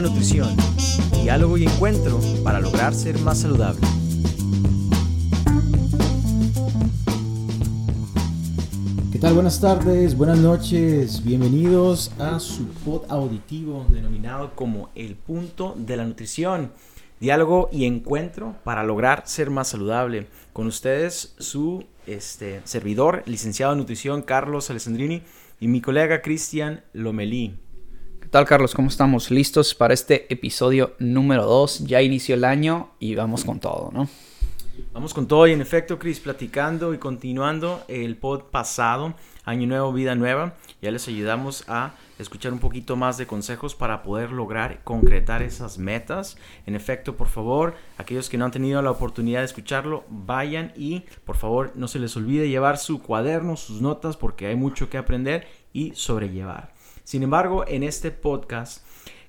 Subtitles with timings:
[0.00, 0.56] la nutrición,
[1.22, 3.80] diálogo y encuentro para lograr ser más saludable.
[9.12, 9.34] ¿Qué tal?
[9.34, 16.06] Buenas tardes, buenas noches, bienvenidos a su pod auditivo denominado como El Punto de la
[16.06, 16.72] Nutrición.
[17.18, 20.28] Diálogo y encuentro para lograr ser más saludable.
[20.54, 25.22] Con ustedes su este, servidor, licenciado en nutrición Carlos Alessandrini
[25.60, 27.58] y mi colega Cristian Lomelí.
[28.30, 28.74] ¿Qué tal Carlos?
[28.76, 29.32] ¿Cómo estamos?
[29.32, 31.80] ¿Listos para este episodio número 2?
[31.80, 34.08] Ya inició el año y vamos con todo, ¿no?
[34.92, 39.92] Vamos con todo y en efecto, Cris, platicando y continuando el pod pasado, Año Nuevo,
[39.92, 44.84] Vida Nueva, ya les ayudamos a escuchar un poquito más de consejos para poder lograr
[44.84, 46.36] concretar esas metas.
[46.66, 51.00] En efecto, por favor, aquellos que no han tenido la oportunidad de escucharlo, vayan y
[51.24, 54.98] por favor no se les olvide llevar su cuaderno, sus notas, porque hay mucho que
[54.98, 56.78] aprender y sobrellevar.
[57.10, 58.84] Sin embargo, en este podcast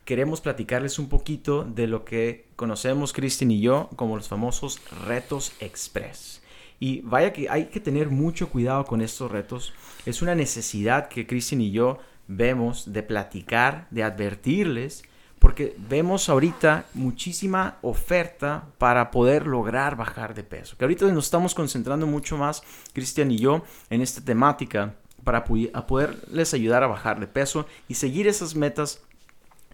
[0.05, 5.53] queremos platicarles un poquito de lo que conocemos Cristian y yo como los famosos retos
[5.59, 6.43] express.
[6.79, 9.73] Y vaya que hay que tener mucho cuidado con estos retos.
[10.05, 15.01] Es una necesidad que Cristian y yo vemos de platicar, de advertirles,
[15.39, 20.77] porque vemos ahorita muchísima oferta para poder lograr bajar de peso.
[20.77, 22.61] Que ahorita nos estamos concentrando mucho más,
[22.93, 24.93] Cristian y yo, en esta temática
[25.23, 29.01] para poderles ayudar a bajar de peso y seguir esas metas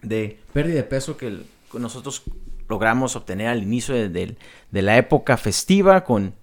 [0.02, 1.40] de pérdida de peso que
[1.72, 2.22] nosotros
[2.68, 4.36] logramos obtener al inicio de,
[4.70, 6.34] de la época festiva con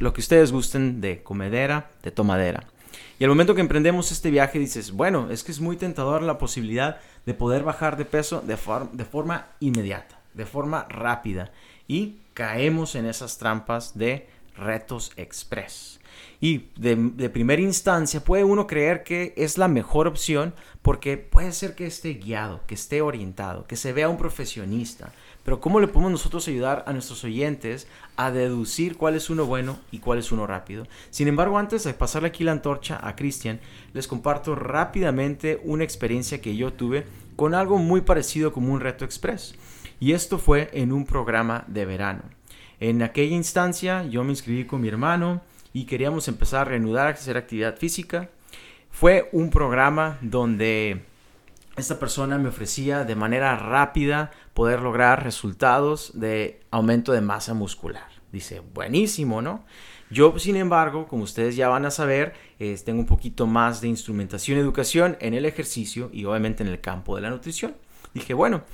[0.00, 2.66] lo que ustedes gusten de comedera, de tomadera.
[3.18, 6.38] Y al momento que emprendemos este viaje dices, bueno, es que es muy tentador la
[6.38, 8.58] posibilidad de poder bajar de peso de,
[8.92, 11.52] de forma inmediata, de forma rápida.
[11.86, 16.00] Y caemos en esas trampas de retos express.
[16.40, 21.52] Y de, de, primera instancia puede uno creer que es la mejor opción porque puede
[21.52, 25.12] ser que esté guiado, que esté orientado, que se vea un profesionista,
[25.44, 29.78] pero ¿cómo le podemos nosotros ayudar a nuestros oyentes a deducir cuál es uno bueno
[29.90, 30.86] y cuál es uno rápido?
[31.10, 33.60] Sin embargo, antes de pasarle aquí la antorcha a Cristian,
[33.92, 39.04] les comparto rápidamente una experiencia que yo tuve con algo muy parecido como un reto
[39.04, 39.54] express.
[39.98, 42.22] Y esto fue en un programa de verano.
[42.78, 47.10] En aquella instancia yo me inscribí con mi hermano y queríamos empezar a reanudar a
[47.10, 48.30] hacer actividad física.
[48.90, 51.02] Fue un programa donde
[51.76, 58.08] esta persona me ofrecía de manera rápida poder lograr resultados de aumento de masa muscular.
[58.30, 59.64] Dice, buenísimo, ¿no?
[60.10, 62.34] Yo, sin embargo, como ustedes ya van a saber,
[62.84, 66.80] tengo un poquito más de instrumentación y educación en el ejercicio y obviamente en el
[66.80, 67.74] campo de la nutrición.
[68.12, 68.64] Dije, bueno,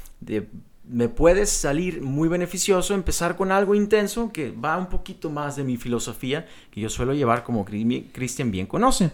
[0.91, 5.65] me puede salir muy beneficioso empezar con algo intenso que va un poquito más de
[5.65, 9.12] mi filosofía que yo suelo llevar como Cristian bien conoce.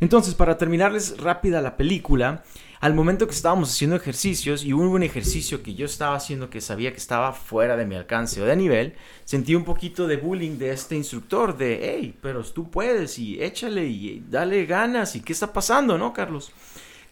[0.00, 2.42] Entonces, para terminarles rápida la película,
[2.80, 6.60] al momento que estábamos haciendo ejercicios y hubo un ejercicio que yo estaba haciendo que
[6.60, 8.94] sabía que estaba fuera de mi alcance o de nivel,
[9.24, 13.86] sentí un poquito de bullying de este instructor de, hey, pero tú puedes y échale
[13.86, 16.50] y dale ganas y qué está pasando, ¿no, Carlos?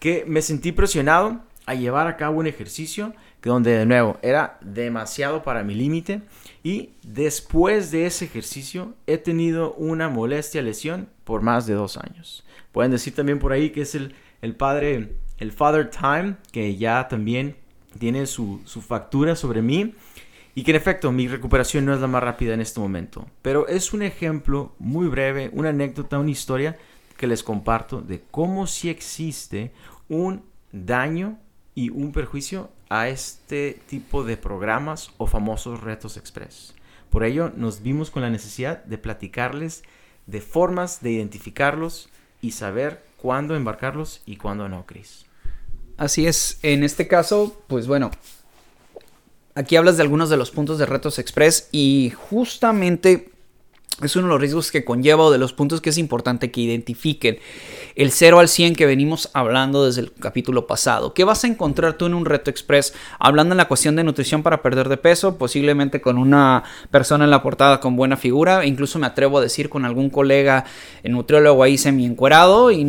[0.00, 5.42] Que me sentí presionado a llevar a cabo un ejercicio donde de nuevo era demasiado
[5.42, 6.22] para mi límite
[6.62, 12.44] y después de ese ejercicio he tenido una molestia lesión por más de dos años.
[12.72, 17.08] Pueden decir también por ahí que es el, el padre el Father Time, que ya
[17.08, 17.56] también
[17.98, 19.94] tiene su, factura sobre mí.
[20.54, 23.26] Y que en efecto mi recuperación no es la más rápida en este momento.
[23.40, 26.76] Pero es un ejemplo muy breve, una anécdota, una historia
[27.16, 29.72] que les comparto de cómo si existe
[30.08, 30.42] un
[30.72, 31.38] daño
[31.74, 36.74] y un perjuicio a este tipo de programas o famosos retos express.
[37.08, 39.82] Por ello nos vimos con la necesidad de platicarles
[40.26, 42.08] de formas de identificarlos
[42.42, 45.24] y saber cuándo embarcarlos y cuándo no, Chris.
[45.96, 48.10] Así es, en este caso, pues bueno,
[49.54, 53.30] aquí hablas de algunos de los puntos de Retos Express y justamente
[54.02, 56.62] es uno de los riesgos que conlleva o de los puntos que es importante que
[56.62, 57.38] identifiquen
[57.96, 61.12] el 0 al 100 que venimos hablando desde el capítulo pasado.
[61.12, 62.94] ¿Qué vas a encontrar tú en un reto express?
[63.18, 67.30] Hablando en la cuestión de nutrición para perder de peso, posiblemente con una persona en
[67.30, 70.64] la portada con buena figura, incluso me atrevo a decir con algún colega
[71.04, 72.80] nutriólogo ahí semi encuerado y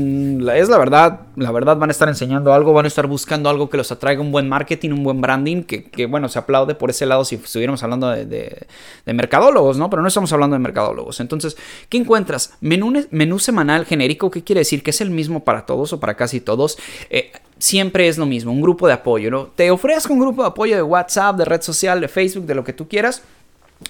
[0.53, 3.69] es la verdad, la verdad van a estar enseñando algo, van a estar buscando algo
[3.69, 7.05] que los atraiga un buen marketing, un buen branding, que, bueno, se aplaude por ese
[7.05, 9.89] lado si estuviéramos hablando de, de mercadólogos, ¿no?
[9.89, 10.90] Pero no estamos hablando de mercadólogos.
[11.19, 11.57] Entonces,
[11.89, 12.53] ¿qué encuentras?
[12.61, 14.83] Menú, semanal genérico, ¿qué quiere decir?
[14.83, 16.77] Que es el mismo para todos o para casi todos.
[17.09, 19.45] Eh, siempre es lo mismo, un grupo de apoyo, ¿no?
[19.47, 22.63] Te ofrezco un grupo de apoyo de WhatsApp, de red social, de Facebook, de lo
[22.63, 23.21] que tú quieras.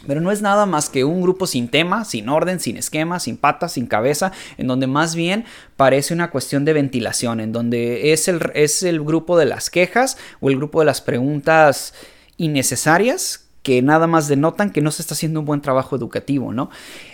[0.07, 3.35] Pero no es nada más que un grupo sin tema, sin orden, sin esquema, sin
[3.35, 5.43] patas, sin cabeza, en donde más bien
[5.75, 8.29] parece una cuestión de ventilación, en donde es
[8.83, 11.93] el grupo de las quejas o el grupo de las preguntas
[12.37, 16.69] innecesarias que nada más denotan que no se está haciendo un buen trabajo educativo, ¿no?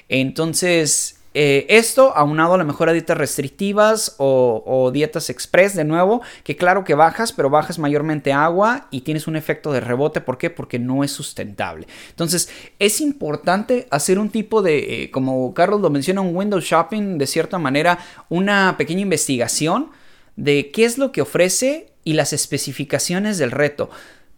[0.09, 6.23] Entonces, eh, esto aunado a lo mejor a dietas restrictivas o, dietas express de nuevo,
[6.43, 10.19] que claro que bajas, pero bajas mayormente agua y tienes un efecto de rebote.
[10.19, 10.49] ¿Por qué?
[10.49, 11.85] Porque no es sustentable.
[12.09, 12.49] Entonces
[12.79, 17.27] es importante hacer un tipo de, eh, como Carlos lo menciona, un window shopping, de
[17.27, 17.99] cierta manera,
[18.29, 19.91] una pequeña investigación
[20.37, 23.91] de qué es lo que ofrece y las especificaciones del reto.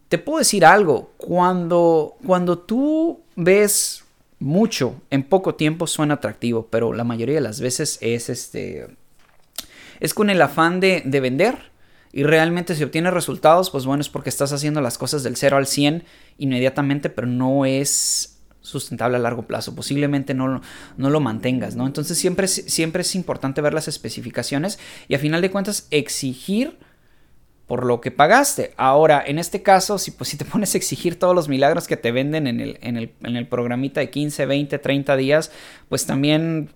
[0.09, 4.03] Te puedo decir algo, cuando, cuando tú ves
[4.39, 8.87] mucho en poco tiempo suena atractivo, pero la mayoría de las veces es este
[9.99, 11.69] es con el afán de, vender.
[12.11, 15.57] Y realmente si obtienes resultados, pues bueno, es porque estás haciendo las cosas del 0
[15.57, 16.03] al 100
[16.39, 20.61] inmediatamente, pero no es sustentable a largo plazo, posiblemente no,
[20.97, 21.85] no lo mantengas, ¿no?
[21.85, 26.77] Entonces siempre, siempre es importante ver las especificaciones y a final de cuentas exigir
[27.69, 28.73] por lo que pagaste.
[28.77, 31.95] Ahora, en este caso, si, pues, si te pones a exigir todos los milagros que
[31.95, 35.51] te venden en el, en el, en el programita de 15, 20, 30 días,
[35.87, 36.71] pues también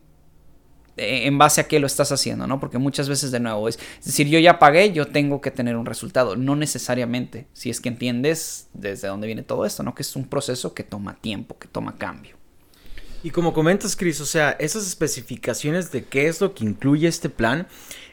[0.95, 2.60] eh, en base a qué lo estás haciendo, ¿no?
[2.60, 5.78] Porque muchas veces de nuevo es, es, decir, yo ya pagué, yo tengo que tener
[5.78, 9.95] un resultado, no necesariamente, si es que entiendes desde dónde viene todo esto, ¿no?
[9.95, 12.38] Que es un proceso que toma tiempo, que toma cambio.
[13.24, 17.30] Y como comentas, Chris, o sea, esas especificaciones de qué es lo que incluye este
[17.30, 17.68] plan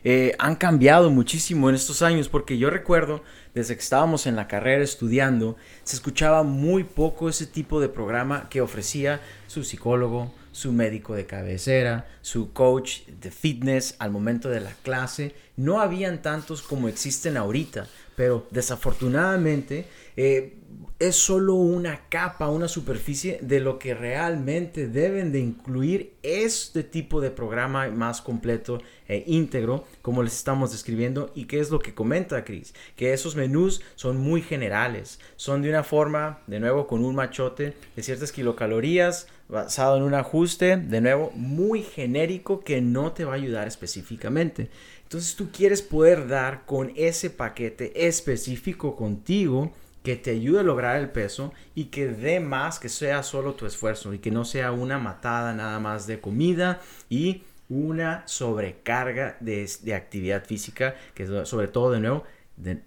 [0.04, 4.46] eh, han cambiado muchísimo en estos años, porque yo recuerdo, desde que estábamos en la
[4.46, 10.72] carrera estudiando, se escuchaba muy poco ese tipo de programa que ofrecía su psicólogo, su
[10.72, 15.34] médico de cabecera, su coach de fitness al momento de la clase.
[15.60, 17.86] No habían tantos como existen ahorita,
[18.16, 19.84] pero desafortunadamente
[20.16, 20.54] eh,
[20.98, 27.20] es solo una capa, una superficie de lo que realmente deben de incluir este tipo
[27.20, 31.94] de programa más completo e íntegro, como les estamos describiendo, y qué es lo que
[31.94, 37.04] comenta Chris, que esos menús son muy generales, son de una forma, de nuevo, con
[37.04, 43.12] un machote de ciertas kilocalorías, basado en un ajuste, de nuevo, muy genérico que no
[43.12, 44.70] te va a ayudar específicamente.
[45.10, 49.72] Entonces tú quieres poder dar con ese paquete específico contigo,
[50.04, 53.66] que te ayude a lograr el peso y que dé más que sea solo tu
[53.66, 59.68] esfuerzo y que no sea una matada nada más de comida y una sobrecarga de,
[59.96, 62.22] actividad física que sobre todo de nuevo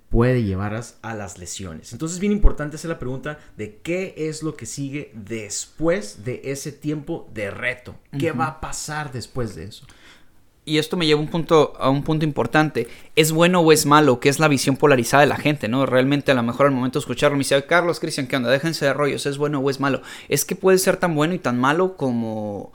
[0.08, 1.92] puede llevarlas a las lesiones.
[1.92, 6.40] Entonces es bien importante hacer la pregunta de qué es lo que sigue después de
[6.46, 7.96] ese tiempo de reto.
[8.18, 9.86] ¿Qué va a pasar después de eso?
[10.66, 12.88] Y esto me lleva un punto, a un punto importante.
[13.16, 14.20] ¿Es bueno o es malo?
[14.20, 15.68] ¿Qué es la visión polarizada de la gente?
[15.68, 15.86] ¿no?
[15.86, 18.50] Realmente a lo mejor al momento de escucharlo me dice, Carlos, Cristian, ¿qué onda?
[18.50, 20.02] Déjense de rollos, ¿es bueno o es malo?
[20.30, 22.72] Es que puede ser tan bueno y tan malo como...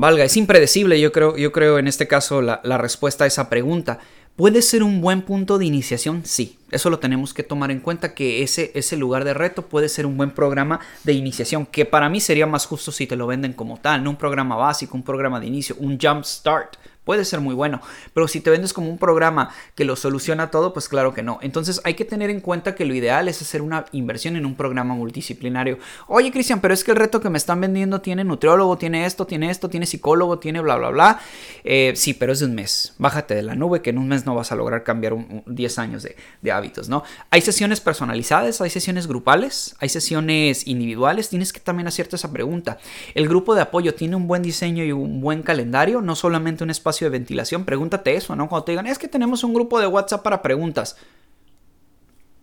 [0.00, 3.50] Valga, es impredecible, yo creo, yo creo en este caso la, la respuesta a esa
[3.50, 3.98] pregunta.
[4.34, 6.22] ¿Puede ser un buen punto de iniciación?
[6.24, 9.90] Sí, eso lo tenemos que tomar en cuenta, que ese, ese lugar de reto puede
[9.90, 13.26] ser un buen programa de iniciación, que para mí sería más justo si te lo
[13.26, 17.24] venden como tal, no un programa básico, un programa de inicio, un jump start puede
[17.24, 17.80] ser muy bueno,
[18.14, 21.38] pero si te vendes como un programa que lo soluciona todo, pues claro que no.
[21.42, 24.54] Entonces hay que tener en cuenta que lo ideal es hacer una inversión en un
[24.54, 25.78] programa multidisciplinario.
[26.06, 29.26] Oye, Cristian, pero es que el reto que me están vendiendo tiene nutriólogo, tiene esto,
[29.26, 31.20] tiene esto, tiene psicólogo, tiene bla, bla, bla.
[31.64, 32.94] Eh, sí, pero es de un mes.
[32.98, 35.16] Bájate de la nube que en un mes no vas a lograr cambiar
[35.46, 37.02] 10 años de, de hábitos, ¿no?
[37.30, 41.28] Hay sesiones personalizadas, hay sesiones grupales, hay sesiones individuales.
[41.28, 42.78] Tienes que también hacerte esa pregunta.
[43.14, 46.00] ¿El grupo de apoyo tiene un buen diseño y un buen calendario?
[46.00, 48.48] No solamente un espacio de ventilación, pregúntate eso, ¿no?
[48.48, 50.96] Cuando te digan, es que tenemos un grupo de WhatsApp para preguntas.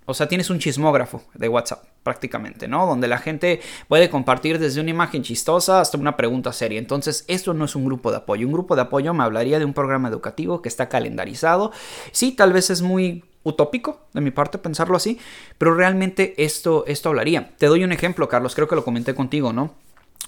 [0.06, 2.86] O sea, tienes un chismógrafo de WhatsApp, prácticamente, ¿no?
[2.86, 6.80] Donde la gente puede compartir desde una imagen chistosa hasta una pregunta seria.
[6.80, 8.48] Entonces, esto no es un grupo de apoyo.
[8.48, 11.74] Un grupo de apoyo me hablaría de un programa educativo que está calendarizado.
[12.13, 15.20] Sí, tal vez es muy utópico de mi parte pensarlo así,
[15.58, 17.51] pero realmente esto, esto hablaría.
[17.58, 19.75] Te doy un ejemplo, Carlos, creo que lo comenté contigo, ¿no?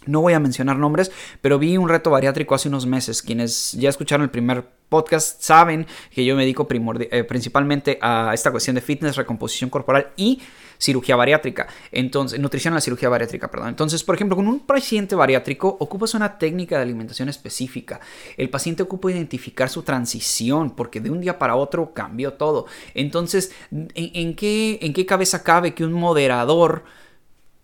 [0.09, 1.11] No voy a mencionar nombres,
[1.41, 3.21] pero vi un reto bariátrico hace unos meses.
[3.21, 8.51] Quienes ya escucharon el primer podcast saben que yo me dedico eh, principalmente a esta
[8.51, 10.41] cuestión de fitness, recomposición corporal y
[10.79, 11.67] cirugía bariátrica.
[11.91, 13.69] Entonces, nutrición a la cirugía bariátrica, perdón.
[13.69, 17.99] Entonces, por ejemplo, con un paciente bariátrico ocupas una técnica de alimentación específica.
[18.37, 22.65] El paciente ocupa identificar su transición porque de un día para otro cambió todo.
[22.95, 26.83] Entonces, ¿en, qué, en qué cabeza cabe que un moderador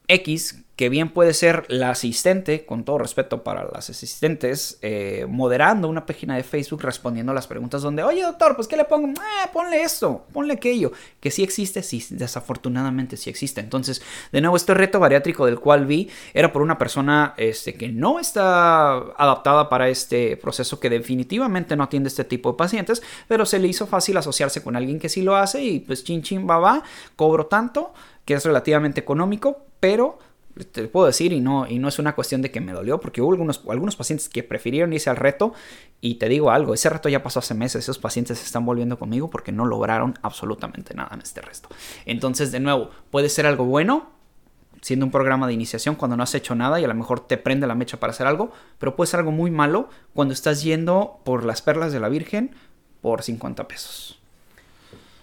[0.08, 5.88] X que bien puede ser la asistente, con todo respeto para las asistentes, eh, moderando
[5.88, 9.08] una página de Facebook respondiendo a las preguntas donde, oye doctor, pues ¿qué le pongo?
[9.08, 13.62] Eh, ponle esto, ponle aquello, que sí existe, sí, desafortunadamente sí existe.
[13.62, 14.02] Entonces,
[14.34, 18.20] de nuevo, este reto bariátrico del cual vi era por una persona este, que no
[18.20, 23.60] está adaptada para este proceso, que definitivamente no atiende este tipo de pacientes, pero se
[23.60, 26.58] le hizo fácil asociarse con alguien que sí lo hace y pues chin chin va
[26.58, 26.84] va,
[27.16, 27.94] cobro tanto,
[28.26, 30.18] que es relativamente económico, pero
[30.72, 33.22] te puedo decir, y no, y no es una cuestión de que me dolió, porque
[33.22, 35.54] hubo algunos, algunos pacientes que prefirieron irse al reto,
[36.02, 38.98] y te digo algo, ese reto ya pasó hace meses, esos pacientes se están volviendo
[38.98, 41.70] conmigo porque no lograron absolutamente nada en este resto.
[42.08, 44.10] Entonces, de nuevo, puede ser algo bueno,
[44.82, 47.38] siendo un programa de iniciación cuando no has hecho nada y a lo mejor te
[47.38, 51.20] prende la mecha para hacer algo, pero puede ser algo muy malo cuando estás yendo
[51.24, 52.56] por las perlas de la Virgen
[53.02, 54.20] por 50 pesos.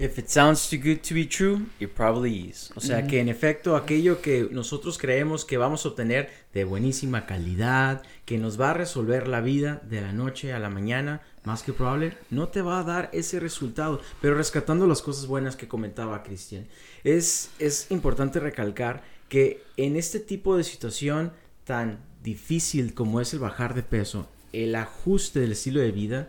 [0.03, 2.73] If it sounds too good to be true, it probably is.
[2.75, 7.25] O sea que en efecto aquello que nosotros creemos que vamos a obtener de buenísima
[7.25, 11.63] calidad, que nos va a resolver la vida de la noche a la mañana, más
[11.63, 14.01] que probable, no te va a dar ese resultado.
[14.21, 16.67] Pero rescatando las cosas buenas que comentaba Cristian,
[17.05, 21.31] es, es importante recalcar que en este tipo de situación
[21.63, 26.29] tan difícil como es el bajar de peso, el ajuste del estilo de vida,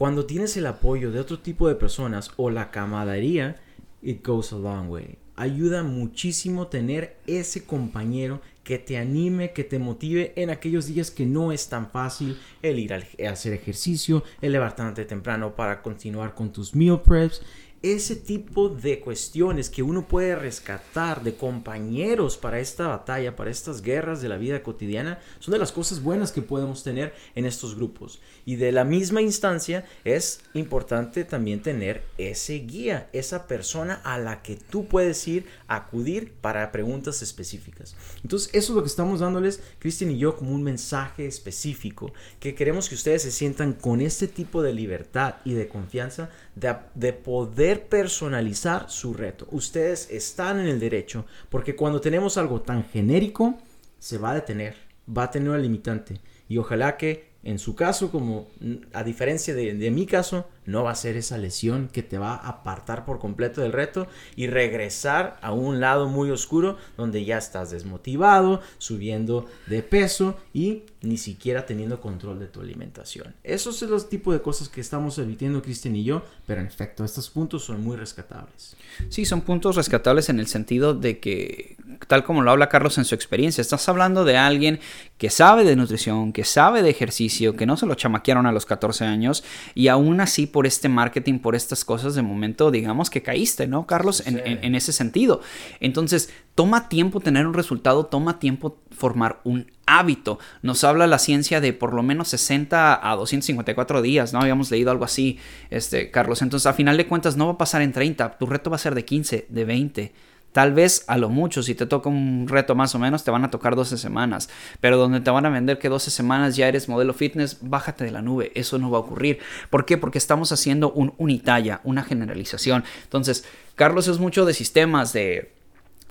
[0.00, 3.60] cuando tienes el apoyo de otro tipo de personas o la camaradería,
[4.00, 5.18] it goes a long way.
[5.36, 11.26] Ayuda muchísimo tener ese compañero que te anime, que te motive en aquellos días que
[11.26, 16.50] no es tan fácil el ir a hacer ejercicio, el levantarte temprano para continuar con
[16.50, 17.42] tus meal preps
[17.82, 23.80] ese tipo de cuestiones que uno puede rescatar de compañeros para esta batalla, para estas
[23.80, 27.76] guerras de la vida cotidiana, son de las cosas buenas que podemos tener en estos
[27.76, 28.20] grupos.
[28.44, 34.42] Y de la misma instancia es importante también tener ese guía, esa persona a la
[34.42, 37.96] que tú puedes ir a acudir para preguntas específicas.
[38.22, 42.54] Entonces eso es lo que estamos dándoles, Cristian y yo, como un mensaje específico, que
[42.54, 47.12] queremos que ustedes se sientan con este tipo de libertad y de confianza de, de
[47.12, 49.46] poder personalizar su reto.
[49.50, 53.58] Ustedes están en el derecho porque cuando tenemos algo tan genérico,
[53.98, 54.76] se va a detener,
[55.06, 56.20] va a tener una limitante.
[56.48, 58.48] Y ojalá que en su caso, como
[58.92, 62.48] a diferencia de, mi caso, no va a ser esa lesión que te va a
[62.48, 67.70] apartar por completo del reto y regresar a un lado muy oscuro donde ya estás
[67.70, 73.34] desmotivado, subiendo de peso y ni siquiera teniendo control de tu alimentación.
[73.42, 77.04] Esos son los tipos de cosas que estamos evitando Cristian y yo, pero en efecto
[77.04, 78.76] estos puntos son muy rescatables.
[79.08, 83.04] Sí, son puntos rescatables en el sentido de que, tal como lo habla Carlos en
[83.04, 84.80] su experiencia, estás hablando de alguien
[85.16, 88.66] que sabe de nutrición, que sabe de ejercicio, que no se lo chamaquearon a los
[88.66, 93.66] 14 años y aún así este marketing, por estas cosas, de momento digamos que caíste,
[93.66, 94.22] ¿no, Carlos?
[94.26, 95.40] En, en ese sentido.
[95.80, 100.38] Entonces, toma tiempo tener un resultado, toma tiempo formar un hábito.
[100.62, 104.40] Nos habla la ciencia de por lo menos 60 a 254 días, ¿no?
[104.40, 105.38] Habíamos leído algo así,
[105.70, 106.42] este, Carlos.
[106.42, 108.78] Entonces, a final de cuentas, no va a pasar en 30, tu reto va a
[108.78, 110.12] ser de 15, de 20.
[110.52, 113.44] Tal vez a lo mucho, si te toca un reto más o menos, te van
[113.44, 114.48] a tocar 12 semanas.
[114.80, 118.10] Pero donde te van a vender que 12 semanas ya eres modelo fitness, bájate de
[118.10, 118.50] la nube.
[118.54, 119.38] Eso no va a ocurrir.
[119.70, 119.96] ¿Por qué?
[119.96, 122.84] Porque estamos haciendo un unitalla, una generalización.
[123.04, 123.44] Entonces,
[123.76, 125.52] Carlos es mucho de sistemas, de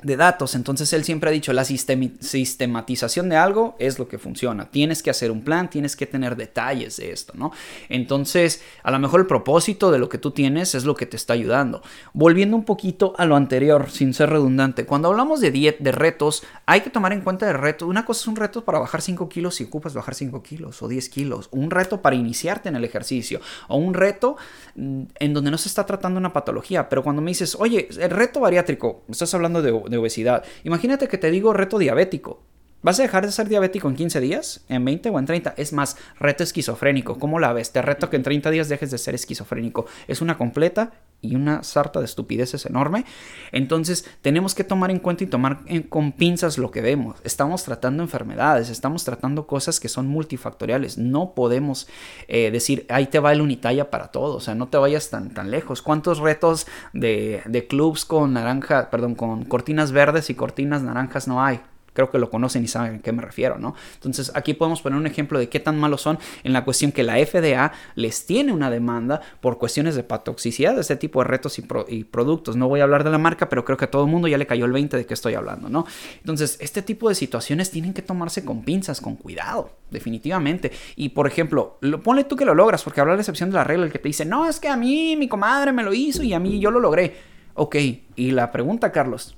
[0.04, 0.56] de datos.
[0.56, 4.70] Entonces él siempre ha dicho, la sistematización de algo es lo que funciona.
[4.70, 7.52] Tienes que hacer un plan, tienes que tener detalles de esto, ¿no?
[7.90, 11.18] Entonces, a lo mejor el propósito de lo que tú tienes es lo que te
[11.18, 11.82] está ayudando.
[12.14, 16.44] Volviendo un poquito a lo anterior, sin ser redundante, cuando hablamos de diet, de retos,
[16.66, 17.88] hay que tomar en cuenta de reto.
[17.88, 20.88] Una cosa es un reto para bajar 5 kilos si ocupas bajar 5 kilos o
[20.88, 21.50] 10 kilos.
[21.52, 23.42] Un reto para iniciarte en el ejercicio.
[23.68, 24.38] O un reto
[24.76, 26.90] mm, en donde no se está tratando una patología.
[26.90, 30.44] Pero cuando me dices, oye, el reto bariátrico, estás hablando de de obesidad.
[30.64, 32.42] Imagínate que te digo reto diabético.
[32.82, 34.64] ¿Vas a dejar de ser diabético en 15 días?
[34.70, 35.54] ¿En 20 o en 30?
[35.58, 37.20] Es más, reto esquizofrénico.
[37.20, 37.74] ¿Cómo la ves?
[37.74, 39.86] Te reto que en 30 días dejes de ser esquizofrénico.
[40.08, 43.04] Es una completa y una sarta de estupideces enorme.
[43.52, 45.60] Entonces, tenemos que tomar en cuenta y tomar
[45.90, 47.18] con pinzas lo que vemos.
[47.26, 50.98] Estamos tratando enfermedades, estamos tratando cosas que son multifactoriales.
[50.98, 51.90] No podemos
[52.30, 54.38] eh, decir, ahí te va el unitalla para todo.
[54.38, 55.82] O sea, no te vayas tan, tan lejos.
[55.82, 61.44] ¿Cuántos retos de, de clubs con naranja, perdón, con cortinas verdes y cortinas naranjas no
[61.44, 61.60] hay?
[61.94, 63.76] Creo que lo conocen y saben a qué me refiero, ¿no?
[63.96, 67.04] Entonces aquí podemos poner un ejemplo de qué tan malos son en la cuestión que
[67.04, 71.60] la FDA les tiene una demanda por cuestiones de patoxicidad de este tipo de retos
[71.60, 72.56] y, productos.
[72.56, 74.38] No voy a hablar de la marca, pero creo que a todo el mundo ya
[74.38, 75.86] le cayó el 20 de qué estoy hablando, ¿no?
[76.18, 80.72] Entonces este tipo de situaciones tienen que tomarse con pinzas, con cuidado, definitivamente.
[80.96, 83.64] Y por ejemplo, lo, ponle tú que lo logras, porque habla la excepción de la
[83.64, 86.24] regla, el que te dice, no, es que a mí mi comadre me lo hizo
[86.24, 87.16] y a mí yo lo logré.
[87.56, 87.76] Ok,
[88.16, 89.36] y la pregunta, Carlos,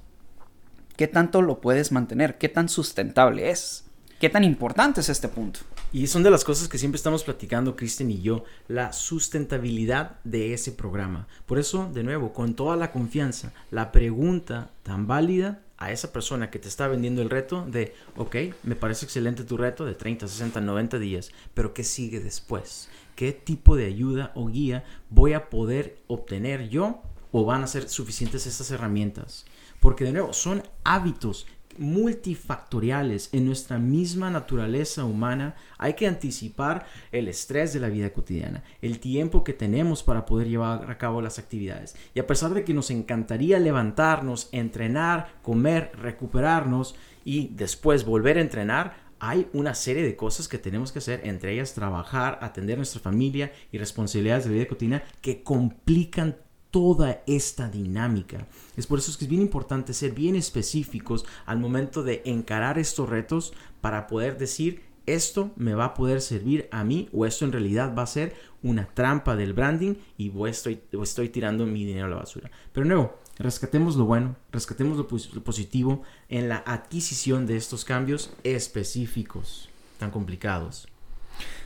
[1.02, 2.38] ¿Qué tanto lo puedes mantener?
[2.38, 3.86] ¿Qué tan sustentable es?
[4.20, 5.62] ¿Qué tan importante es este punto?
[5.92, 10.54] Y son de las cosas que siempre estamos platicando, Kristen y yo, la sustentabilidad de
[10.54, 11.28] ese programa.
[11.48, 16.52] Por eso, de nuevo, con toda la confianza, la pregunta tan válida a esa persona
[16.52, 20.28] que te está vendiendo el reto de, ok, me parece excelente tu reto de 30,
[20.28, 22.90] 60, 90 días, pero ¿qué sigue después?
[23.16, 27.90] ¿Qué tipo de ayuda o guía voy a poder obtener yo o van a ser
[27.90, 29.48] suficientes estas herramientas?
[29.82, 31.46] Porque de nuevo, son hábitos
[31.78, 38.64] multifactoriales en nuestra misma naturaleza humana, hay que anticipar el estrés de la vida cotidiana,
[38.82, 41.96] el tiempo que tenemos para poder llevar a cabo las actividades.
[42.14, 46.96] Y a pesar de que nos encantaría levantarnos, entrenar, comer, recuperarnos
[47.26, 51.54] y después volver a entrenar, hay una serie de cosas que tenemos que hacer, entre
[51.54, 56.38] ellas trabajar, atender a nuestra familia y responsabilidades de la vida cotidiana que complican
[56.72, 58.48] toda esta dinámica.
[58.76, 63.10] Es por eso que es bien importante ser bien específicos al momento de encarar estos
[63.10, 67.52] retos para poder decir esto me va a poder servir a mí o esto en
[67.52, 72.06] realidad va a ser una trampa del branding y voy, estoy, estoy tirando mi dinero
[72.06, 72.52] a la basura.
[72.72, 78.32] Pero nuevo, rescatemos lo bueno, rescatemos lo, lo positivo en la adquisición de estos cambios
[78.44, 80.88] específicos tan complicados.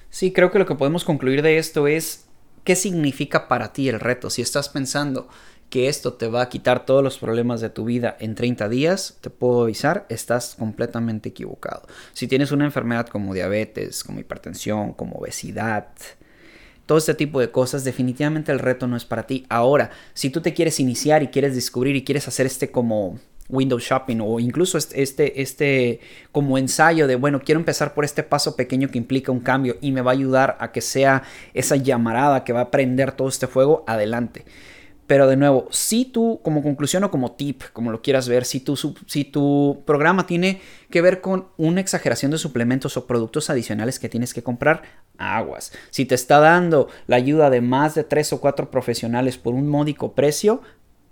[0.09, 2.24] Sí, creo que lo que podemos concluir de esto es
[2.65, 4.31] ¿Qué significa para ti el reto?
[4.31, 5.29] Si estás pensando
[5.69, 9.19] que esto te va a quitar todos los problemas de tu vida en 30 días,
[9.21, 11.83] te puedo avisar, estás completamente equivocado.
[12.13, 15.89] Si tienes una enfermedad como diabetes, como hipertensión, como obesidad,
[16.87, 19.45] todo este tipo de cosas, definitivamente el reto no es para ti.
[19.47, 23.19] Ahora, si tú te quieres iniciar y quieres descubrir y quieres hacer este como
[23.49, 25.99] window shopping o incluso este, este
[26.31, 29.91] como ensayo de, bueno, quiero empezar por este paso pequeño que implica un cambio y
[29.91, 31.23] me va a ayudar a que sea
[31.53, 34.45] esa llamarada que va a prender todo este fuego, adelante.
[35.07, 38.59] Pero de nuevo, si tú, como conclusión o como tip, como lo quieras ver, si
[38.59, 43.99] tu, si tu programa tiene que ver con una exageración de suplementos o productos adicionales
[43.99, 44.81] que tienes que comprar,
[45.19, 45.73] aguas.
[45.91, 49.67] Si te está dando la ayuda de más de tres o cuatro profesionales por un
[49.67, 50.61] módico precio,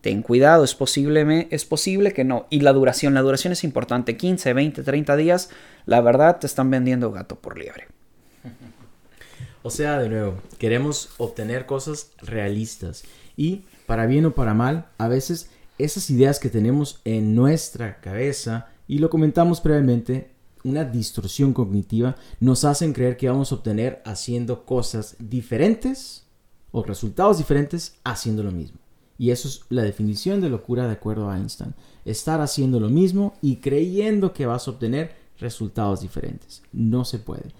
[0.03, 2.45] ten cuidado, es posible, es posible que no.
[2.50, 5.50] Y la duración, la duración es importante, 15, 20, 30 días,
[5.86, 7.88] la verdad te están vendiendo gato por liebre.
[9.62, 13.05] O sea, de nuevo, queremos obtener cosas realistas
[13.37, 18.68] y para bien o para mal, a veces esas ideas que tenemos en nuestra cabeza,
[18.89, 20.31] y lo comentamos previamente,
[20.66, 26.25] una distorsión cognitiva, nos hacen creer que vamos a obtener haciendo cosas diferentes
[26.72, 28.82] o resultados diferentes haciendo lo mismo.
[29.24, 31.74] Y eso es la definición de locura de acuerdo a Einstein.
[32.03, 36.62] Estar haciendo lo mismo y creyendo que vas a obtener resultados diferentes.
[36.74, 37.53] No se puede.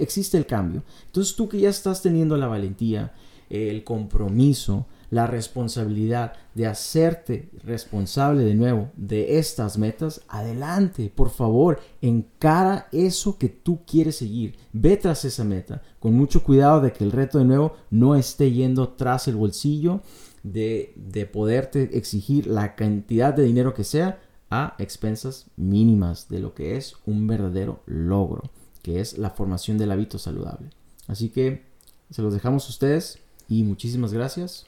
[0.00, 0.82] existe el cambio.
[1.04, 3.12] Entonces tú que ya estás teniendo la valentía,
[3.50, 11.80] el compromiso, la responsabilidad de hacerte responsable de nuevo de estas metas, adelante, por favor,
[12.00, 14.56] encara eso que tú quieres seguir.
[14.72, 18.50] Ve tras esa meta, con mucho cuidado de que el reto de nuevo no esté
[18.50, 20.00] yendo tras el bolsillo
[20.44, 26.76] de, poderte exigir la cantidad de dinero que sea a expensas mínimas de lo que
[26.76, 28.42] es un verdadero logro,
[28.82, 30.70] que es la formación del hábito saludable.
[31.08, 31.64] Así que
[32.10, 34.66] se los dejamos a ustedes y muchísimas gracias.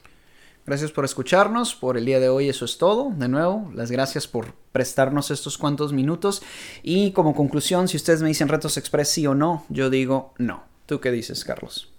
[0.65, 1.75] Gracias por escucharnos.
[1.75, 3.11] Por el día de hoy eso es todo.
[3.11, 6.41] De nuevo, las gracias por prestarnos estos cuantos minutos.
[6.83, 10.63] Y como conclusión, si ustedes me dicen retos express sí o no, yo digo no.
[10.85, 11.93] ¿Tú qué dices, Carlos?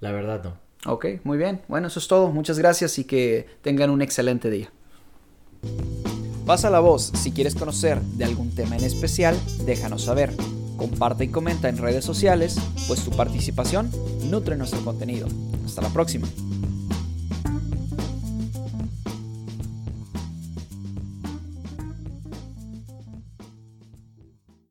[0.00, 0.67] La verdad no.
[0.86, 1.62] Ok, muy bien.
[1.68, 2.28] Bueno, eso es todo.
[2.28, 4.70] Muchas gracias y que tengan un excelente día.
[6.46, 7.12] Pasa la voz.
[7.14, 9.36] Si quieres conocer de algún tema en especial,
[9.66, 10.32] déjanos saber.
[10.76, 13.90] Comparte y comenta en redes sociales, pues tu participación
[14.30, 15.26] nutre nuestro contenido.
[15.66, 16.28] Hasta la próxima.